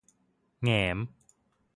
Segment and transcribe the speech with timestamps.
[0.63, 0.97] แหงม